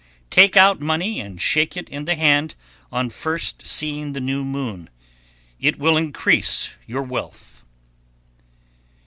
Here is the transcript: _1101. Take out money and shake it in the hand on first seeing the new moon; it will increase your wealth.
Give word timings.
_1101. 0.35 0.35
Take 0.35 0.57
out 0.57 0.81
money 0.81 1.19
and 1.19 1.39
shake 1.39 1.77
it 1.77 1.87
in 1.87 2.05
the 2.05 2.15
hand 2.15 2.55
on 2.91 3.11
first 3.11 3.67
seeing 3.67 4.13
the 4.13 4.19
new 4.19 4.43
moon; 4.43 4.89
it 5.59 5.77
will 5.77 5.95
increase 5.95 6.73
your 6.87 7.03
wealth. 7.03 7.61